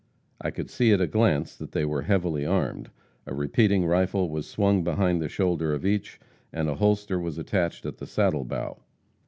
[0.41, 2.89] I could see at a glance that they were heavily armed.
[3.27, 6.19] A repeating rifle was swung behind the shoulder of each,
[6.51, 8.81] and a holster was attached at the saddle bow.